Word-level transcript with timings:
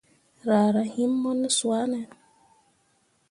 Raa 0.47 0.69
rah 0.73 0.89
him 0.93 1.11
mo 1.21 1.31
ne 1.39 1.49
swane? 1.57 1.99